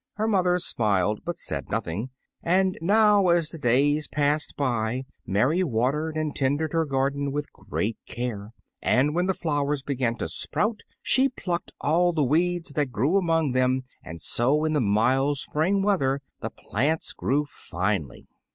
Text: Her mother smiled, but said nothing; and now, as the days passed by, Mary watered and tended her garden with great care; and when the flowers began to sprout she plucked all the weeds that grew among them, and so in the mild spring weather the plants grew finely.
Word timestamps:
Her 0.15 0.27
mother 0.27 0.57
smiled, 0.57 1.19
but 1.23 1.37
said 1.37 1.69
nothing; 1.69 2.09
and 2.41 2.75
now, 2.81 3.27
as 3.27 3.49
the 3.49 3.59
days 3.59 4.07
passed 4.07 4.55
by, 4.57 5.03
Mary 5.27 5.63
watered 5.63 6.17
and 6.17 6.35
tended 6.35 6.73
her 6.73 6.85
garden 6.85 7.31
with 7.31 7.53
great 7.53 7.99
care; 8.07 8.51
and 8.81 9.13
when 9.13 9.27
the 9.27 9.35
flowers 9.35 9.83
began 9.83 10.15
to 10.17 10.27
sprout 10.27 10.79
she 11.03 11.29
plucked 11.29 11.71
all 11.81 12.13
the 12.13 12.23
weeds 12.23 12.71
that 12.71 12.91
grew 12.91 13.15
among 13.15 13.51
them, 13.51 13.83
and 14.03 14.19
so 14.23 14.65
in 14.65 14.73
the 14.73 14.81
mild 14.81 15.37
spring 15.37 15.83
weather 15.83 16.23
the 16.39 16.49
plants 16.49 17.13
grew 17.13 17.45
finely. 17.45 18.25